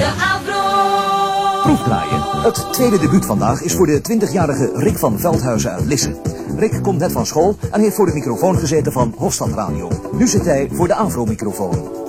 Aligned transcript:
De 0.00 0.06
Avro. 0.06 1.62
Proefdraaien. 1.62 2.20
Het 2.42 2.72
tweede 2.72 2.98
debuut 2.98 3.24
vandaag 3.24 3.62
is 3.62 3.74
voor 3.74 3.86
de 3.86 4.00
20-jarige 4.12 4.70
Rick 4.74 4.98
van 4.98 5.18
Veldhuizen 5.18 5.70
uit 5.70 5.84
Lisse. 5.84 6.20
Rick 6.56 6.82
komt 6.82 6.98
net 6.98 7.12
van 7.12 7.26
school 7.26 7.56
en 7.70 7.80
heeft 7.80 7.94
voor 7.94 8.06
de 8.06 8.12
microfoon 8.12 8.58
gezeten 8.58 8.92
van 8.92 9.14
Hofstad 9.16 9.52
Radio. 9.52 9.88
Nu 10.12 10.26
zit 10.26 10.44
hij 10.44 10.68
voor 10.72 10.86
de 10.86 10.94
Avro-microfoon. 10.94 11.99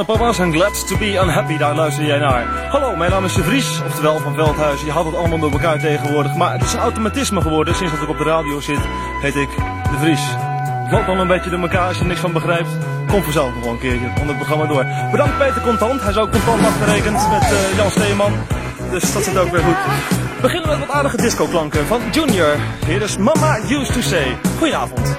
de 0.00 0.06
papa's 0.06 0.38
en 0.38 0.52
Glad 0.52 0.86
to 0.86 0.96
be 0.96 1.12
Unhappy, 1.12 1.56
daar 1.56 1.74
luister 1.74 2.04
jij 2.04 2.18
naar. 2.18 2.68
Hallo, 2.68 2.96
mijn 2.96 3.10
naam 3.10 3.24
is 3.24 3.34
De 3.34 3.42
Vries, 3.42 3.80
oftewel 3.86 4.18
van 4.18 4.34
Veldhuis. 4.34 4.80
Je 4.80 4.90
had 4.90 5.04
het 5.04 5.14
allemaal 5.14 5.38
door 5.38 5.50
elkaar 5.50 5.78
tegenwoordig, 5.78 6.34
maar 6.36 6.52
het 6.52 6.62
is 6.62 6.72
een 6.72 6.78
automatisme 6.78 7.40
geworden. 7.40 7.74
Sinds 7.74 7.92
dat 7.92 8.02
ik 8.02 8.08
op 8.08 8.18
de 8.18 8.24
radio 8.24 8.60
zit, 8.60 8.78
heet 9.20 9.36
ik 9.36 9.48
De 9.90 9.98
Vries. 9.98 10.20
Valt 10.90 11.06
dan 11.06 11.18
een 11.18 11.26
beetje 11.26 11.50
door 11.50 11.60
elkaar 11.60 11.86
als 11.86 11.96
je 11.96 12.02
er 12.02 12.08
niks 12.08 12.20
van 12.20 12.32
begrijpt. 12.32 12.68
Kom 13.10 13.22
vanzelf 13.22 13.54
nog 13.54 13.64
wel 13.64 13.72
een 13.72 13.78
keertje 13.78 14.06
onder 14.06 14.26
het 14.26 14.36
programma 14.36 14.66
door. 14.66 14.86
Bedankt 15.10 15.38
Peter 15.38 15.62
Contant, 15.62 16.00
hij 16.00 16.10
is 16.10 16.16
ook 16.16 16.30
contant 16.30 16.66
afgerekend 16.66 17.28
met 17.30 17.42
eh, 17.42 17.76
Jan 17.76 17.90
Steeman. 17.90 18.32
Dus 18.90 19.12
dat 19.12 19.22
zit 19.22 19.38
ook 19.38 19.50
weer 19.50 19.62
goed. 19.62 19.76
We 20.36 20.40
beginnen 20.40 20.68
met 20.68 20.78
wat 20.78 20.96
aardige 20.96 21.16
discoklanken 21.16 21.86
van 21.86 22.00
Junior. 22.12 22.56
Hier 22.86 23.02
is 23.02 23.16
Mama 23.16 23.58
Used 23.58 23.92
to 23.92 24.00
Say. 24.00 24.36
Goedenavond. 24.58 25.18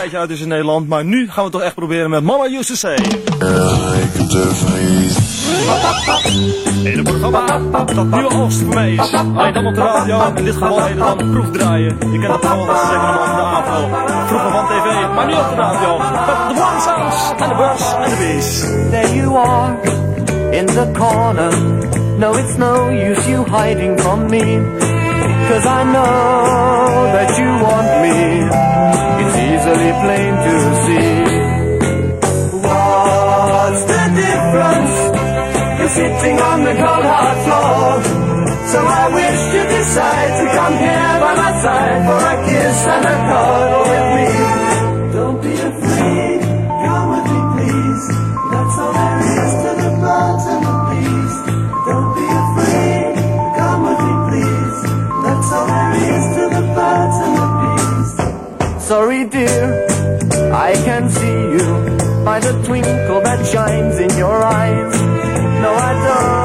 tijdje 0.00 0.18
uit 0.18 0.30
is 0.30 0.40
in 0.40 0.48
Nederland, 0.48 0.88
maar 0.88 1.04
nu 1.04 1.26
gaan 1.26 1.34
we 1.34 1.42
het 1.42 1.52
toch 1.52 1.62
echt 1.62 1.74
proberen 1.74 2.10
met 2.10 2.22
Mama 2.22 2.44
Used 2.44 2.66
to 2.66 2.74
Say. 2.74 2.94
In 6.84 6.96
het 6.96 7.02
programma 7.02 7.46
dat 7.94 8.06
nieuwe 8.10 8.30
oogst 8.30 8.58
voor 8.58 8.74
mij 8.74 8.92
is. 8.92 9.12
Alleen 9.36 9.52
dan 9.52 9.66
op 9.66 9.74
de 9.74 9.80
radio, 9.80 10.32
in 10.34 10.44
dit 10.44 10.54
geval 10.54 10.84
heet 10.84 10.88
het 10.88 11.18
dan 11.18 11.30
proefdraaien. 11.30 11.96
Je 12.12 12.18
kent 12.18 12.32
het 12.32 12.44
allemaal 12.44 12.68
als 12.68 12.80
ze 12.80 12.86
zeggen 12.86 13.08
op 13.08 13.24
de 13.24 13.42
AVRO. 13.42 13.88
Vroeger 14.26 14.50
van 14.50 14.66
tv, 14.66 15.14
maar 15.14 15.26
nu 15.26 15.32
op 15.32 15.48
de 15.48 15.54
radio. 15.54 15.98
Met 15.98 16.56
de 16.56 16.62
One 16.62 16.80
Sounds 16.80 17.32
en 17.42 17.48
de 17.48 17.54
Birds 17.54 17.94
en 17.94 18.10
de 18.10 18.16
Bees. 18.16 18.60
There 18.90 19.16
you 19.16 19.36
are, 19.36 19.76
in 20.50 20.66
the 20.66 20.90
corner. 20.98 21.52
No, 22.18 22.32
it's 22.32 22.56
no 22.56 22.88
use 22.88 23.30
you 23.30 23.44
hiding 23.50 24.00
from 24.00 24.28
me. 24.28 24.98
Cause 25.50 25.66
I 25.66 25.82
know 25.82 27.10
that 27.10 27.30
you 27.40 27.50
want 27.66 27.90
me. 28.04 28.18
It's 29.20 29.36
easily 29.50 29.90
plain 30.02 30.32
to 30.46 30.54
see. 30.84 31.10
What's 32.70 33.82
the 33.90 34.02
difference? 34.22 34.94
You're 35.78 35.94
sitting 35.98 36.38
on 36.50 36.58
the 36.62 36.74
cold 36.82 37.06
hard 37.12 37.38
floor. 37.44 37.90
So 38.72 38.78
I 38.78 39.04
wish 39.18 39.40
you'd 39.54 39.70
decide 39.74 40.32
to 40.38 40.46
come 40.54 40.76
here 40.86 41.14
by 41.18 41.32
my 41.42 41.52
side 41.64 42.00
for 42.06 42.20
a 42.30 42.36
kiss 42.46 42.86
and 42.94 43.04
a 43.06 43.16
cuddle 43.28 44.09
I 60.70 60.74
can 60.74 61.10
see 61.10 61.26
you 61.26 62.24
by 62.24 62.38
the 62.38 62.52
twinkle 62.64 63.20
that 63.22 63.44
shines 63.44 63.98
in 63.98 64.16
your 64.16 64.44
eyes. 64.44 64.94
No, 65.62 65.70
I 65.74 65.92
don't 66.06 66.39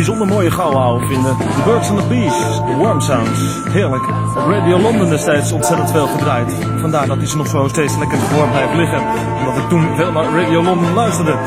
bijzonder 0.00 0.26
mooie 0.26 0.50
gauw 0.50 0.72
houden 0.72 1.08
vinden. 1.08 1.36
The 1.36 1.62
Birds 1.64 1.90
and 1.90 1.98
the 2.00 2.06
Bees, 2.06 2.36
The 2.56 2.74
Worm 2.76 3.00
Sounds. 3.00 3.40
Heerlijk. 3.68 4.02
Radio 4.34 4.78
London 4.78 5.08
destijds 5.08 5.52
ontzettend 5.52 5.90
veel 5.90 6.06
gedraaid. 6.06 6.52
Vandaar 6.80 7.06
dat 7.06 7.16
hij 7.16 7.26
ze 7.26 7.36
nog 7.36 7.46
zo 7.46 7.68
steeds 7.68 7.98
lekker 7.98 8.18
gevormd 8.18 8.50
blijft 8.50 8.74
liggen. 8.74 9.02
Omdat 9.38 9.56
ik 9.56 9.68
toen 9.68 9.96
veel 9.96 10.12
naar 10.12 10.24
Radio 10.24 10.62
London 10.62 10.94
luisterde. 10.94 11.38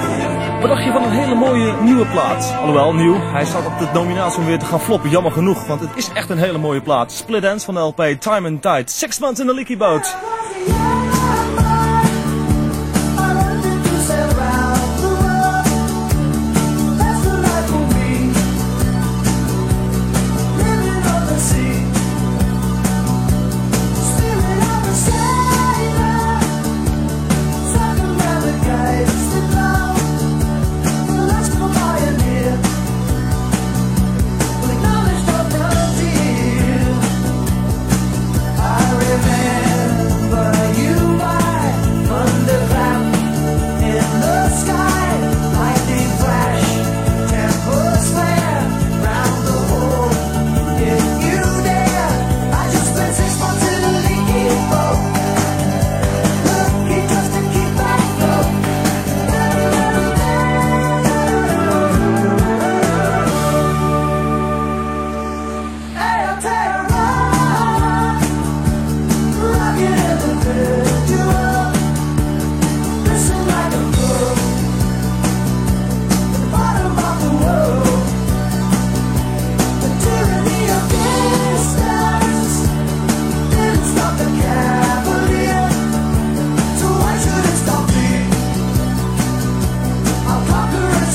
Wat 0.61 0.69
dacht 0.69 0.83
je 0.83 0.91
van 0.91 1.03
een 1.03 1.11
hele 1.11 1.35
mooie 1.35 1.73
nieuwe 1.81 2.05
plaat? 2.05 2.55
Alhoewel, 2.59 2.93
nieuw. 2.93 3.15
Hij 3.19 3.45
staat 3.45 3.65
op 3.65 3.79
de 3.79 3.87
nominatie 3.93 4.39
om 4.39 4.45
weer 4.45 4.59
te 4.59 4.65
gaan 4.65 4.81
floppen. 4.81 5.09
Jammer 5.09 5.31
genoeg, 5.31 5.67
want 5.67 5.79
het 5.79 5.89
is 5.95 6.09
echt 6.13 6.29
een 6.29 6.37
hele 6.37 6.57
mooie 6.57 6.81
plaat. 6.81 7.11
Split 7.11 7.43
Ends 7.43 7.65
van 7.65 7.73
de 7.73 7.79
LP 7.79 8.03
Time 8.19 8.49
and 8.49 8.61
Tide. 8.61 8.83
Six 8.85 9.19
Months 9.19 9.39
in 9.39 9.47
the 9.47 9.53
Leaky 9.53 9.77
Boat. 9.77 10.15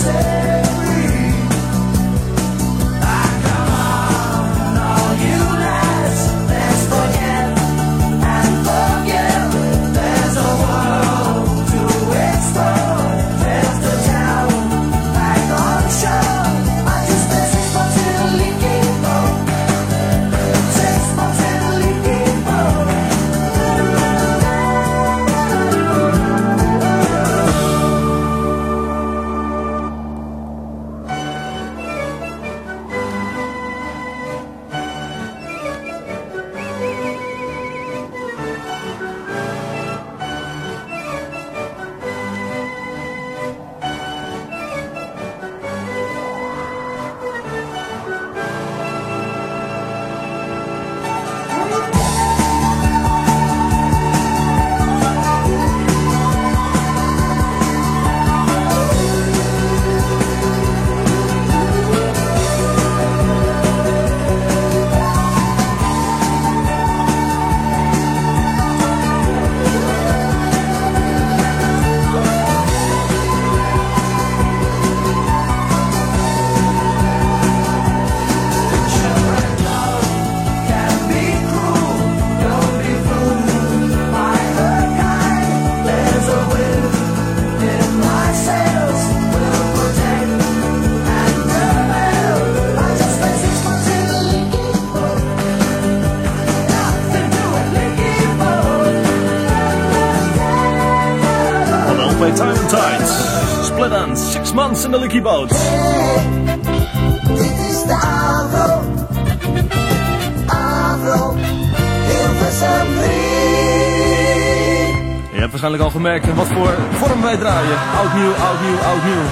say 0.09 0.48
in 104.89 104.95
the 104.95 105.05
Leaky 105.05 105.21
Boat. 105.21 105.51
Dit 107.41 107.57
is 107.71 107.79
de 107.91 107.97
Avro. 108.27 108.69
Avro. 110.47 111.21
Hilversum 112.09 112.89
3. 112.97 113.11
Je 115.35 115.41
hebt 115.45 115.51
waarschijnlijk 115.51 115.85
al 115.87 115.91
gemerkt 115.99 116.27
in 116.27 116.35
wat 116.35 116.51
voor 116.57 116.73
vorm 117.01 117.21
wij 117.23 117.37
draaien. 117.37 117.79
Oud 118.01 118.13
nieuw, 118.19 118.35
oud 118.49 118.61
nieuw, 118.65 118.79
oud 118.91 119.05
nieuw. 119.09 119.25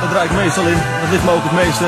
Daar 0.00 0.10
draai 0.12 0.26
ik 0.28 0.36
meestal 0.42 0.66
in. 0.74 0.80
Dat 1.00 1.10
ligt 1.10 1.24
me 1.24 1.32
ook 1.36 1.46
het 1.48 1.58
meeste. 1.64 1.86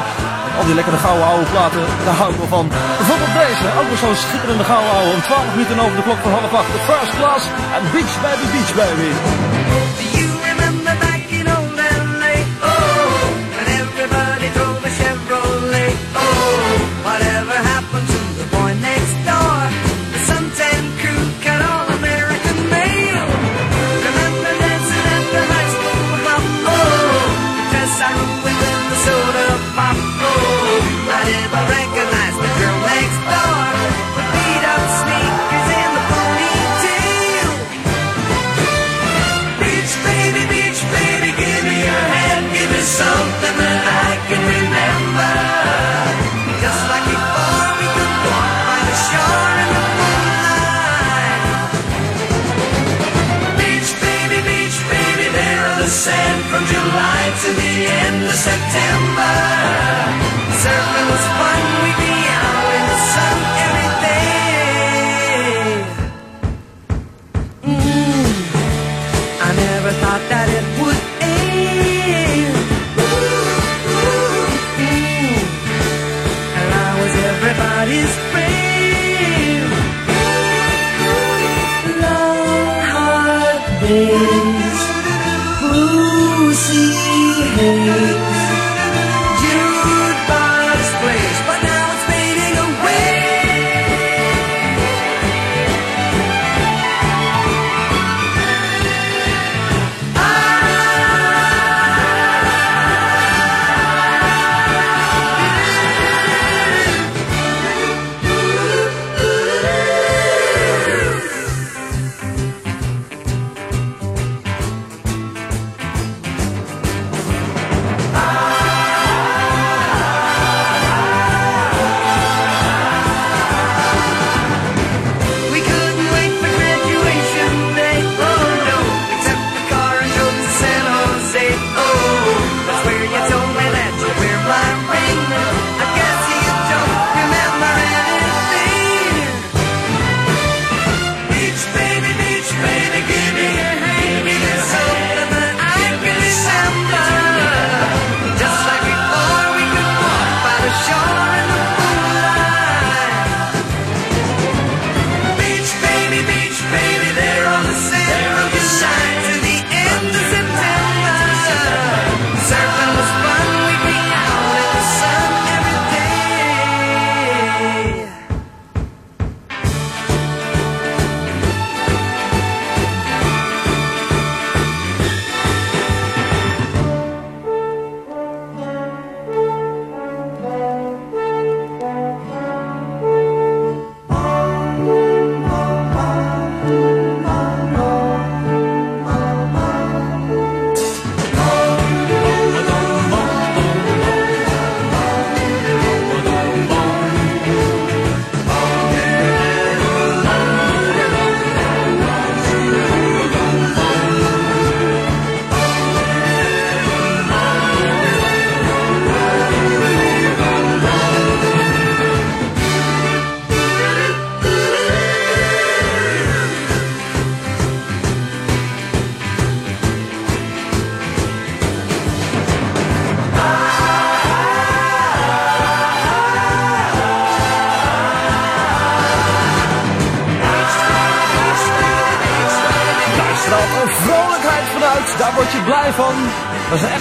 Al 0.58 0.64
die 0.68 0.75
lekkere 0.78 1.00
gouden 1.06 1.26
oude 1.32 1.46
platen, 1.54 1.82
daar 2.04 2.18
hou 2.20 2.28
ik 2.32 2.38
wel 2.42 2.52
van. 2.56 2.66
Bijvoorbeeld 3.00 3.34
deze, 3.44 3.66
ook 3.78 3.88
weer 3.90 4.02
zo'n 4.04 4.22
schitterende 4.25 4.66
gouden 4.72 4.92
oude. 4.96 5.10
Om 5.16 5.20
12 5.20 5.54
minuten 5.54 5.78
over 5.84 5.96
de 5.98 6.06
klok 6.08 6.20
van 6.26 6.32
half 6.38 6.52
acht. 6.60 6.70
De 6.76 6.82
first 6.90 7.12
class 7.18 7.44
en 7.76 7.82
Beach 7.94 8.14
Baby, 8.25 8.46
Beach 8.54 8.72
Baby. 8.80 9.10
Drove 14.54 14.84
a 14.84 14.97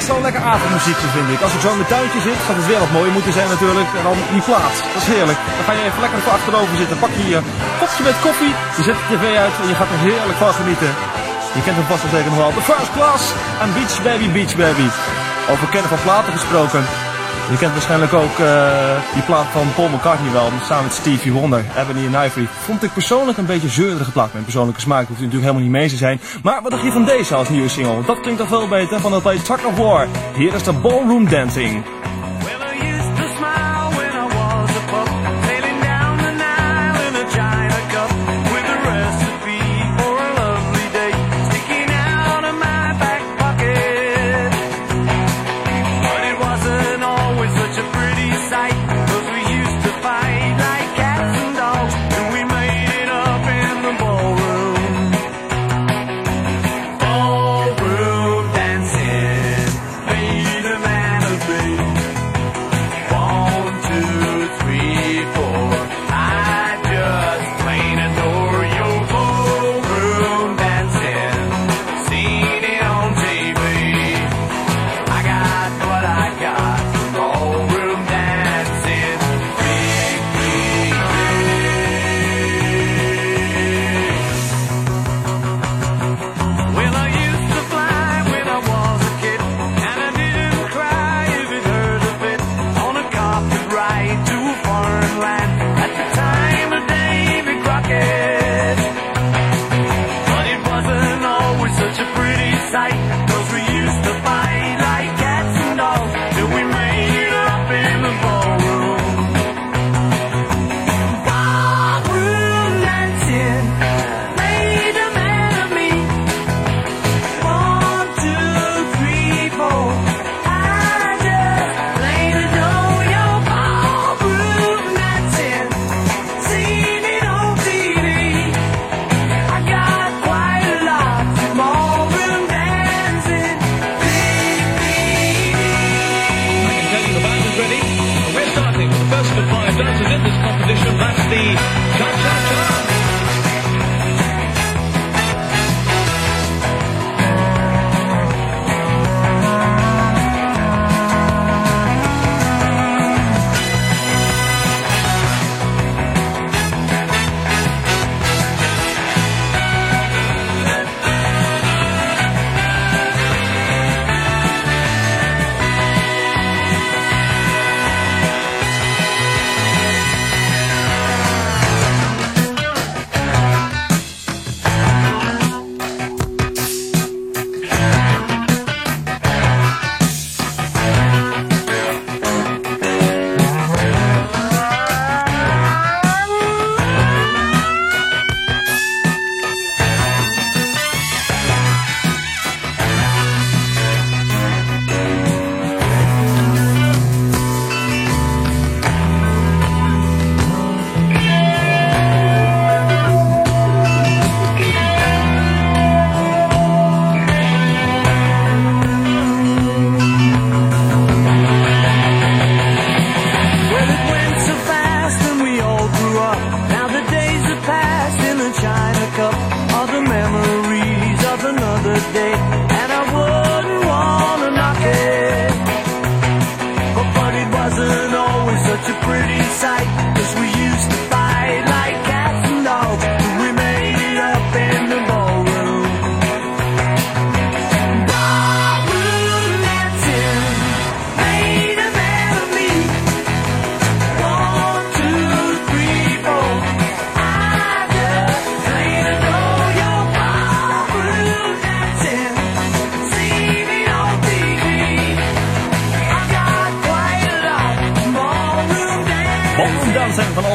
is 0.07 0.13
zo'n 0.13 0.29
lekker 0.29 0.43
avondmuziekje 0.55 1.09
vind 1.15 1.29
ik. 1.35 1.41
Als 1.45 1.55
ik 1.55 1.61
zo 1.65 1.71
in 1.75 1.79
mijn 1.81 1.93
tuintje 1.95 2.21
zit, 2.29 2.39
gaat 2.45 2.59
het 2.59 2.69
weer 2.71 2.83
wat 2.85 2.97
mooi 2.97 3.09
moeten 3.17 3.33
zijn 3.39 3.49
natuurlijk. 3.55 3.89
En 3.97 4.03
dan 4.09 4.17
die 4.35 4.45
plaat. 4.49 4.75
Dat 4.93 5.01
is 5.03 5.11
heerlijk. 5.15 5.39
Dan 5.57 5.65
ga 5.67 5.73
je 5.77 5.83
even 5.87 6.03
lekker 6.05 6.19
voor 6.23 6.35
achterover 6.37 6.75
zitten. 6.81 6.97
Pak 7.03 7.13
je 7.17 7.25
je 7.33 7.39
kopje 7.81 8.03
met 8.09 8.17
koffie. 8.27 8.53
Je 8.77 8.83
zet 8.87 8.97
de 8.99 9.07
tv 9.09 9.25
uit 9.45 9.55
en 9.61 9.67
je 9.71 9.79
gaat 9.79 9.91
er 9.95 10.05
heerlijk 10.09 10.39
van 10.43 10.53
genieten. 10.61 10.91
Je 11.57 11.61
kent 11.65 11.77
hem 11.79 11.89
vast 11.91 12.03
wel 12.03 12.15
zeker 12.15 12.31
nog 12.31 12.41
wel. 12.43 12.53
The 12.57 12.65
First 12.71 12.91
Class 12.97 13.23
en 13.63 13.69
Beach 13.77 13.95
Baby, 14.07 14.27
Beach 14.37 14.55
Baby. 14.63 14.87
Over 15.51 15.67
kennen 15.73 15.91
van 15.93 16.05
platen 16.05 16.33
gesproken. 16.37 16.83
Je 17.49 17.57
kent 17.57 17.71
waarschijnlijk 17.71 18.13
ook 18.13 18.39
eh, 18.39 19.13
die 19.13 19.23
plaat 19.23 19.45
van 19.45 19.73
Paul 19.75 19.89
McCartney 19.89 20.31
wel, 20.31 20.49
samen 20.63 20.83
met 20.83 20.93
Stevie 20.93 21.31
Wonder, 21.31 21.65
Ebony 21.77 22.15
and 22.15 22.25
Ivory. 22.25 22.47
Vond 22.63 22.83
ik 22.83 22.93
persoonlijk 22.93 23.37
een 23.37 23.45
beetje 23.45 23.69
zeurige 23.69 24.11
plaat. 24.11 24.31
Mijn 24.31 24.43
persoonlijke 24.43 24.81
smaak 24.81 25.07
hoeft 25.07 25.21
natuurlijk 25.21 25.41
helemaal 25.41 25.61
niet 25.61 25.71
mee 25.71 25.89
te 25.89 25.95
zijn. 25.95 26.19
Maar 26.43 26.61
wat 26.61 26.71
dacht 26.71 26.83
je 26.83 26.91
van 26.91 27.05
deze 27.05 27.35
als 27.35 27.49
nieuwe 27.49 27.69
single? 27.69 28.05
Dat 28.05 28.19
klinkt 28.19 28.39
toch 28.39 28.47
veel 28.47 28.67
beter 28.67 28.99
van 28.99 29.11
dat 29.11 29.23
bij 29.23 29.37
Tug 29.37 29.65
of 29.65 29.77
War. 29.77 30.07
Hier 30.35 30.53
is 30.53 30.63
de 30.63 30.73
Ballroom 30.73 31.29
Dancing. 31.29 31.83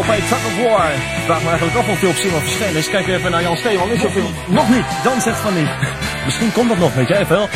LP 0.03 0.15
Truck 0.15 0.45
of 0.47 0.57
War. 0.62 0.93
Ik 0.93 1.25
vraag 1.25 1.43
me 1.43 1.49
eigenlijk 1.49 1.79
af 1.79 1.88
of 1.88 2.01
hij 2.01 2.09
op 2.09 2.15
verschenen 2.15 2.77
is. 2.77 2.88
Kijk 2.88 3.07
even 3.07 3.31
naar 3.31 3.43
Jan 3.43 3.57
Steeman. 3.57 3.91
Is 3.91 4.05
er 4.05 4.11
veel? 4.11 4.29
Nog 4.49 4.69
niet. 4.69 4.85
Jan 5.05 5.21
zegt 5.21 5.38
van 5.38 5.55
niet. 5.55 5.69
Misschien 6.25 6.53
komt 6.53 6.69
dat 6.69 6.79
nog, 6.79 6.95
weet 6.95 7.09
jij 7.09 7.27
veel. 7.27 7.47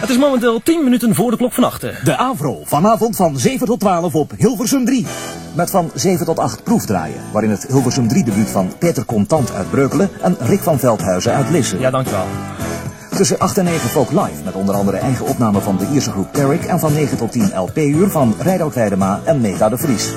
Het 0.00 0.10
is 0.10 0.18
momenteel 0.18 0.62
10 0.62 0.84
minuten 0.84 1.14
voor 1.14 1.30
de 1.30 1.36
klok 1.36 1.52
van 1.52 1.64
achten. 1.64 1.94
De 2.04 2.16
Avro, 2.16 2.60
vanavond 2.64 3.16
van 3.16 3.38
7 3.38 3.66
tot 3.66 3.80
12 3.80 4.14
op 4.14 4.32
Hilversum 4.36 4.84
3. 4.84 5.06
Met 5.54 5.70
van 5.70 5.90
7 5.94 6.26
tot 6.26 6.38
8 6.38 6.62
proefdraaien, 6.62 7.20
waarin 7.32 7.50
het 7.50 7.66
Hilversum 7.68 8.08
3 8.08 8.24
debuut 8.24 8.50
van 8.50 8.72
Peter 8.78 9.04
Contant 9.04 9.52
uit 9.52 9.70
Breukelen 9.70 10.10
en 10.22 10.36
Rick 10.40 10.60
van 10.60 10.78
Veldhuizen 10.78 11.34
uit 11.34 11.50
Lisse. 11.50 11.78
Ja, 11.78 11.90
dankjewel. 11.90 12.26
Tussen 13.16 13.38
8 13.38 13.58
en 13.58 13.64
9 13.64 13.88
Folk 13.88 14.10
Live, 14.10 14.44
met 14.44 14.54
onder 14.54 14.74
andere 14.74 14.96
eigen 14.96 15.26
opname 15.26 15.60
van 15.60 15.76
de 15.76 15.86
Ierse 15.92 16.10
groep 16.10 16.32
Carrick 16.32 16.64
en 16.64 16.78
van 16.78 16.92
9 16.92 17.16
tot 17.16 17.32
10 17.32 17.52
LP-uur 17.54 18.10
van 18.10 18.34
Rijdhout 18.38 18.74
Weidema 18.74 19.20
en 19.24 19.40
Meta 19.40 19.68
de 19.68 19.78
Vries. 19.78 20.12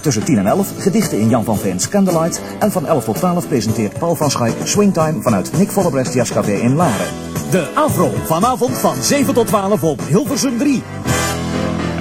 Tussen 0.00 0.24
10 0.24 0.38
en 0.38 0.46
11 0.46 0.72
gedichten 0.78 1.18
in 1.18 1.28
Jan 1.28 1.44
van 1.44 1.56
Veen's 1.56 1.88
Candlelight 1.88 2.40
en 2.58 2.72
van 2.72 2.86
11 2.86 3.04
tot 3.04 3.16
12 3.16 3.48
presenteert 3.48 3.98
Paul 3.98 4.14
van 4.14 4.30
Schaik 4.30 4.54
Swingtime 4.64 5.22
vanuit 5.22 5.52
Nick 5.58 5.70
Vollebrecht 5.70 6.14
Jazzcafé 6.14 6.52
in 6.52 6.74
Laren. 6.74 7.06
De 7.50 7.70
Afro, 7.74 8.10
vanavond 8.24 8.78
van 8.78 8.94
7 9.02 9.34
tot 9.34 9.46
12 9.46 9.82
op 9.82 10.00
Hilversum 10.08 10.58
3. 10.58 10.82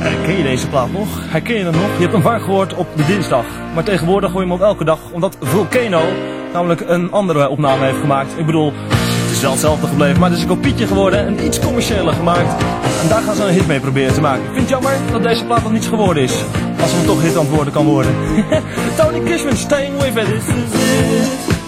Eh, 0.01 0.23
ken 0.23 0.37
je 0.37 0.43
deze 0.43 0.67
plaat 0.67 0.91
nog? 0.91 1.07
Herken 1.31 1.55
je 1.55 1.63
hem 1.63 1.73
nog? 1.73 1.95
Je 1.95 2.01
hebt 2.01 2.13
hem 2.13 2.21
vaak 2.21 2.41
gehoord 2.41 2.73
op 2.73 2.87
de 2.95 3.05
dinsdag. 3.05 3.45
Maar 3.73 3.83
tegenwoordig 3.83 4.31
hoor 4.31 4.41
je 4.41 4.47
hem 4.47 4.55
op 4.55 4.61
elke 4.61 4.83
dag, 4.83 4.99
omdat 5.11 5.37
Volcano 5.41 6.01
namelijk 6.53 6.81
een 6.81 7.11
andere 7.11 7.49
opname 7.49 7.85
heeft 7.85 7.99
gemaakt. 7.99 8.37
Ik 8.37 8.45
bedoel, 8.45 8.73
is 9.39 9.49
hetzelfde 9.49 9.87
gebleven, 9.87 10.19
maar 10.19 10.29
het 10.29 10.37
is 10.37 10.43
een 10.43 10.49
kopietje 10.49 10.87
geworden 10.87 11.27
en 11.27 11.45
iets 11.45 11.59
commerciëler 11.59 12.13
gemaakt. 12.13 12.63
En 13.01 13.07
daar 13.07 13.21
gaan 13.21 13.35
ze 13.35 13.43
een 13.43 13.53
hit 13.53 13.67
mee 13.67 13.79
proberen 13.79 14.13
te 14.13 14.21
maken. 14.21 14.43
Ik 14.43 14.49
vind 14.49 14.59
het 14.59 14.69
jammer 14.69 14.93
dat 15.11 15.23
deze 15.23 15.45
plaat 15.45 15.63
nog 15.63 15.71
niets 15.71 15.87
geworden 15.87 16.23
is. 16.23 16.33
Als 16.81 16.91
hem 16.91 17.05
toch 17.05 17.21
hit 17.21 17.37
aan 17.37 17.45
het 17.45 17.55
worden 17.55 17.73
kan 17.73 17.85
worden. 17.85 18.11
Tony 18.97 19.19
Kishman, 19.19 19.55
Staying 19.55 20.01
With 20.01 20.17
It. 20.17 20.45
This 20.45 21.58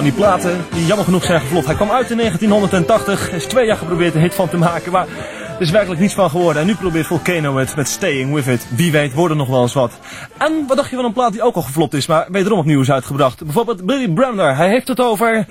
van 0.00 0.08
die 0.08 0.18
platen, 0.18 0.64
die 0.72 0.86
jammer 0.86 1.04
genoeg 1.04 1.24
zijn 1.24 1.40
gevlot. 1.40 1.66
Hij 1.66 1.74
kwam 1.74 1.90
uit 1.90 2.10
in 2.10 2.16
1980, 2.16 3.28
er 3.28 3.34
is 3.34 3.44
twee 3.44 3.66
jaar 3.66 3.76
geprobeerd 3.76 4.14
een 4.14 4.20
hit 4.20 4.34
van 4.34 4.48
te 4.48 4.56
maken, 4.56 4.92
maar 4.92 5.06
er 5.54 5.60
is 5.60 5.70
werkelijk 5.70 6.00
niets 6.00 6.14
van 6.14 6.30
geworden. 6.30 6.62
En 6.62 6.68
nu 6.68 6.74
probeert 6.74 7.06
Volcano 7.06 7.56
het 7.56 7.76
met 7.76 7.88
Staying 7.88 8.34
With 8.34 8.46
It. 8.46 8.66
Wie 8.76 8.92
weet 8.92 9.14
wordt 9.14 9.30
er 9.30 9.36
nog 9.36 9.48
wel 9.48 9.62
eens 9.62 9.74
wat. 9.74 9.92
En 10.38 10.64
wat 10.66 10.76
dacht 10.76 10.90
je 10.90 10.96
van 10.96 11.04
een 11.04 11.12
plaat 11.12 11.32
die 11.32 11.42
ook 11.42 11.54
al 11.54 11.62
gevlopt 11.62 11.94
is, 11.94 12.06
maar 12.06 12.26
wederom 12.30 12.58
opnieuw 12.58 12.80
is 12.80 12.90
uitgebracht? 12.90 13.44
Bijvoorbeeld 13.44 13.86
Billy 13.86 14.08
Bremner, 14.08 14.56
hij 14.56 14.68
heeft 14.68 14.88
het 14.88 15.00
over... 15.00 15.46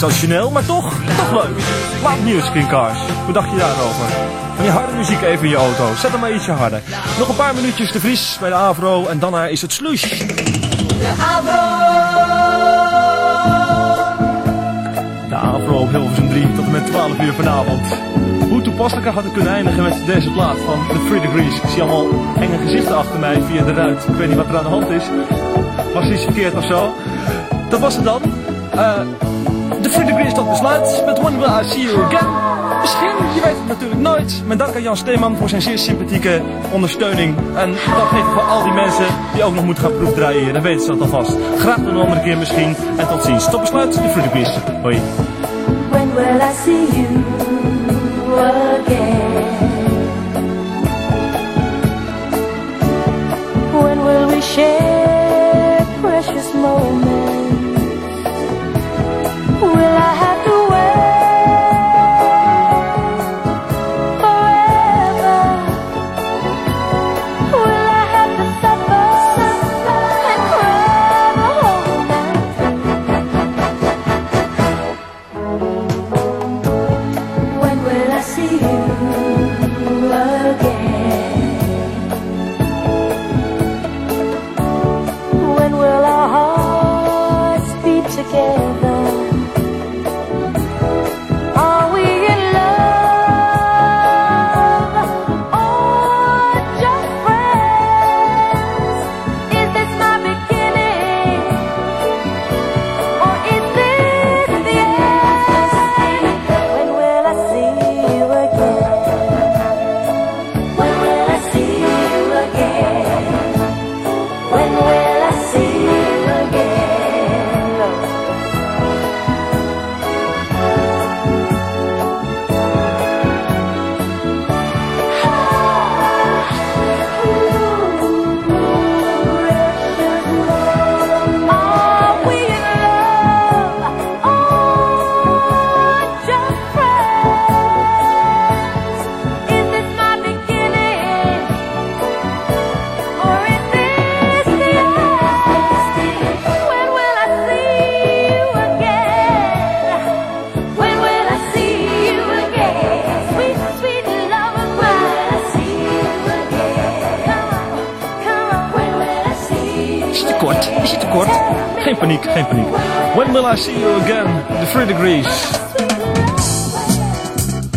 sensationeel, 0.00 0.50
maar 0.50 0.64
toch, 0.64 0.94
toch 1.16 1.32
leuk. 1.32 1.58
Laat 2.02 2.24
nieuws, 2.24 2.50
Cars. 2.68 2.98
Hoe 3.24 3.32
dacht 3.32 3.50
je 3.50 3.56
daarover? 3.56 4.06
Van 4.54 4.64
die 4.64 4.70
harde 4.70 4.92
muziek 4.96 5.22
even 5.22 5.44
in 5.44 5.50
je 5.50 5.56
auto. 5.56 5.94
Zet 5.94 6.10
hem 6.10 6.20
maar 6.20 6.32
ietsje 6.32 6.50
harder. 6.50 6.82
Nog 7.18 7.28
een 7.28 7.36
paar 7.36 7.54
minuutjes 7.54 7.92
de 7.92 8.00
Vries 8.00 8.36
bij 8.40 8.48
de 8.48 8.54
Avro 8.54 9.06
en 9.06 9.18
daarna 9.18 9.46
is 9.46 9.62
het 9.62 9.72
slush. 9.72 10.18
De 15.28 15.34
Avro 15.34 15.78
op 15.78 15.90
Hilversum 15.90 16.28
3 16.28 16.52
tot 16.52 16.64
en 16.64 16.70
met 16.70 16.86
12 16.86 17.20
uur 17.20 17.32
vanavond. 17.32 17.86
Hoe 18.48 18.62
toepasselijker 18.62 19.12
had 19.12 19.24
ik 19.24 19.32
kunnen 19.32 19.52
eindigen 19.52 19.82
met 19.82 20.06
deze 20.06 20.30
plaat 20.30 20.56
van 20.66 20.86
The 20.88 21.04
Three 21.08 21.20
Degrees. 21.20 21.54
Ik 21.54 21.68
zie 21.68 21.82
allemaal 21.82 22.34
enge 22.36 22.58
gezichten 22.58 22.96
achter 22.96 23.18
mij 23.18 23.42
via 23.42 23.64
de 23.64 23.72
ruit. 23.72 24.04
Ik 24.08 24.14
weet 24.14 24.28
niet 24.28 24.36
wat 24.36 24.48
er 24.48 24.56
aan 24.56 24.64
de 24.64 24.70
hand 24.70 24.90
is. 24.90 25.04
Was 25.94 26.08
iets 26.08 26.24
verkeerd 26.24 26.54
of 26.54 26.64
zo? 26.64 26.94
Dat 27.68 27.80
was 27.80 27.94
het 27.94 28.04
dan. 28.04 28.22
Eh 28.70 29.00
The 29.82 29.88
Three 29.88 30.06
Degrees 30.06 30.34
tot 30.34 30.50
besluit 30.50 31.02
met 31.06 31.18
When 31.18 31.38
Will 31.38 31.48
I 31.60 31.64
See 31.64 31.82
You 31.82 32.02
Again. 32.02 32.28
Misschien, 32.80 33.34
je 33.34 33.40
weet 33.44 33.56
het 33.56 33.66
natuurlijk 33.66 34.00
nooit. 34.00 34.42
Met 34.46 34.58
dank 34.58 34.74
aan 34.74 34.82
Jan 34.82 34.96
Steeman 34.96 35.36
voor 35.36 35.48
zijn 35.48 35.62
zeer 35.62 35.78
sympathieke 35.78 36.42
ondersteuning. 36.70 37.36
En 37.54 37.70
dat 37.70 38.18
ik 38.18 38.24
voor 38.32 38.42
al 38.42 38.62
die 38.62 38.72
mensen 38.72 39.04
die 39.34 39.42
ook 39.42 39.54
nog 39.54 39.64
moeten 39.64 39.84
gaan 39.84 39.96
proefdraaien 39.96 40.42
hier. 40.42 40.52
Dan 40.52 40.62
weten 40.62 40.80
ze 40.80 40.86
dat 40.86 41.00
alvast. 41.00 41.36
Graag 41.58 41.76
tot 41.76 41.86
een 41.86 41.96
andere 41.96 42.20
keer 42.20 42.38
misschien. 42.38 42.76
En 42.96 43.08
tot 43.08 43.22
ziens. 43.22 43.50
Tot 43.50 43.60
besluit, 43.60 43.92
Three 43.92 44.22
Degrees. 44.22 44.58
Hoi. 44.82 45.00
When 45.90 46.14
will 46.14 46.40
I 46.40 46.52
see 46.64 46.86
you 46.92 47.24
again? 48.38 49.58
When 53.72 54.04
will 54.04 54.26
we 54.26 54.40
share 54.40 54.99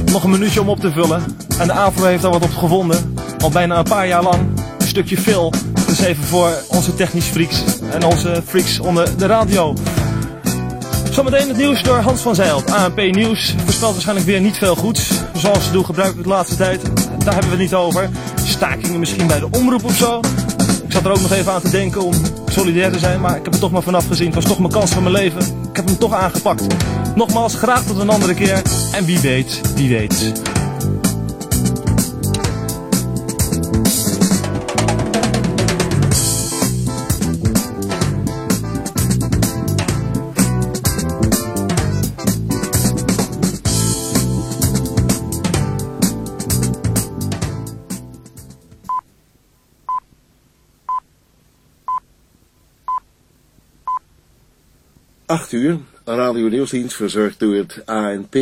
Nog 0.06 0.24
een 0.24 0.30
minuutje 0.30 0.62
om 0.62 0.70
op 0.70 0.80
te 0.80 0.92
vullen. 0.92 1.24
En 1.60 1.68
de 1.68 1.74
AVRO 1.74 2.06
heeft 2.06 2.22
daar 2.22 2.32
wat 2.32 2.44
op 2.44 2.56
gevonden. 2.56 3.16
Al 3.40 3.50
bijna 3.50 3.78
een 3.78 3.84
paar 3.84 4.08
jaar 4.08 4.24
lang. 4.24 4.42
Een 4.80 4.88
stukje 4.88 5.18
veel. 5.18 5.54
Dus 5.88 6.00
even 6.00 6.24
voor 6.24 6.50
onze 6.68 6.96
technisch 6.96 7.26
freaks. 7.26 7.64
En 7.92 8.04
onze 8.04 8.42
freaks 8.46 8.80
onder 8.80 9.18
de 9.18 9.26
radio. 9.26 9.74
Zometeen 11.12 11.48
het 11.48 11.58
nieuws 11.58 11.84
door 11.84 11.98
Hans 11.98 12.22
van 12.22 12.36
Zijl. 12.36 12.64
ANP 12.72 12.98
Nieuws 12.98 13.56
voorspelt 13.64 13.92
waarschijnlijk 13.92 14.28
weer 14.28 14.42
niet 14.42 14.58
veel 14.58 14.76
goeds. 14.76 15.12
Zoals 15.34 15.66
ze 15.66 15.72
doen 15.72 15.86
gebruikelijk 15.86 16.28
de 16.28 16.34
laatste 16.34 16.56
tijd. 16.56 16.82
Daar 17.24 17.34
hebben 17.34 17.44
we 17.44 17.50
het 17.50 17.60
niet 17.60 17.74
over. 17.74 18.10
Stakingen 18.44 19.00
misschien 19.00 19.28
bij 19.28 19.40
de 19.40 19.48
omroep 19.52 19.84
of 19.84 19.96
zo. 19.96 20.20
Ik 20.86 20.92
zat 20.92 21.06
er 21.06 21.12
ook 21.12 21.22
nog 21.22 21.32
even 21.32 21.52
aan 21.52 21.62
te 21.62 21.70
denken 21.70 22.02
om 22.02 22.14
solidair 22.48 22.92
te 22.92 23.00
zijn. 23.00 23.22
Maar 23.22 23.38
ik 23.38 23.44
heb 23.44 23.54
er 23.54 23.60
toch 23.60 23.72
maar 23.72 23.82
vanaf 23.82 24.08
gezien. 24.08 24.26
Het 24.26 24.36
was 24.36 24.46
toch 24.46 24.60
mijn 24.60 24.72
kans 24.72 24.92
van 24.92 25.04
mijn 25.04 25.16
leven. 25.16 25.42
Ik 25.70 25.76
heb 25.76 25.86
hem 25.86 25.98
toch 25.98 26.14
aangepakt. 26.14 26.66
Nogmaals, 27.16 27.56
graag 27.56 27.84
tot 27.84 28.00
een 28.00 28.10
andere 28.10 28.34
keer. 28.34 28.62
En 28.92 29.06
wie 29.06 29.20
weet, 29.20 29.62
wie 29.76 29.90
weet. 29.90 30.53
Acht 55.34 55.52
uur, 55.52 55.78
Radio 56.06 56.48
Nieuwsdienst 56.48 56.96
verzorgd 56.96 57.40
door 57.40 57.56
het 57.56 57.82
ANP. 57.86 58.36